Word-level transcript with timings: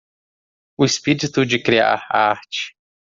O 0.79 0.83
espírito 0.83 1.45
de 1.45 1.61
criar 1.61 2.07
arte 2.09 2.73